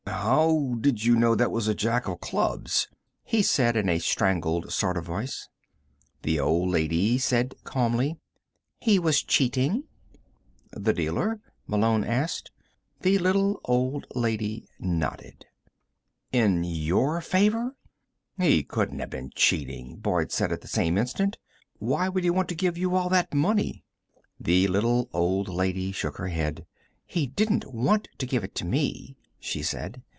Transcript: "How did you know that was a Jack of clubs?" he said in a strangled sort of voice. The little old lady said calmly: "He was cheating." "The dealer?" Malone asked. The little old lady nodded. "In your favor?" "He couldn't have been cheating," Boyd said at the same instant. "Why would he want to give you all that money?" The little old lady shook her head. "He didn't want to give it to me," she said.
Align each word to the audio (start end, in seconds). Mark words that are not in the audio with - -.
"How 0.07 0.77
did 0.79 1.03
you 1.03 1.15
know 1.15 1.35
that 1.35 1.51
was 1.51 1.67
a 1.67 1.73
Jack 1.75 2.07
of 2.07 2.19
clubs?" 2.19 2.87
he 3.23 3.41
said 3.41 3.75
in 3.75 3.87
a 3.89 3.99
strangled 3.99 4.71
sort 4.71 4.97
of 4.97 5.05
voice. 5.05 5.47
The 6.21 6.37
little 6.37 6.49
old 6.63 6.69
lady 6.71 7.17
said 7.17 7.55
calmly: 7.63 8.17
"He 8.79 8.99
was 8.99 9.23
cheating." 9.23 9.85
"The 10.71 10.93
dealer?" 10.93 11.39
Malone 11.65 12.03
asked. 12.03 12.51
The 13.01 13.17
little 13.19 13.61
old 13.65 14.05
lady 14.13 14.67
nodded. 14.79 15.45
"In 16.31 16.63
your 16.63 17.21
favor?" 17.21 17.75
"He 18.37 18.63
couldn't 18.63 18.99
have 18.99 19.09
been 19.09 19.31
cheating," 19.33 19.95
Boyd 19.97 20.31
said 20.31 20.51
at 20.51 20.61
the 20.61 20.67
same 20.67 20.97
instant. 20.97 21.37
"Why 21.79 22.09
would 22.09 22.23
he 22.23 22.29
want 22.29 22.49
to 22.49 22.55
give 22.55 22.77
you 22.77 22.95
all 22.95 23.09
that 23.09 23.33
money?" 23.33 23.83
The 24.39 24.67
little 24.67 25.09
old 25.13 25.47
lady 25.47 25.91
shook 25.91 26.17
her 26.17 26.27
head. 26.29 26.65
"He 27.05 27.27
didn't 27.27 27.73
want 27.73 28.07
to 28.17 28.27
give 28.27 28.43
it 28.43 28.55
to 28.55 28.65
me," 28.65 29.17
she 29.43 29.63
said. 29.63 30.03